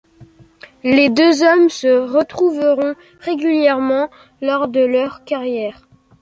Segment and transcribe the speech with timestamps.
[0.83, 4.09] Les deux hommes se retrouveront régulièrement
[4.41, 5.83] lors de leurs carrières.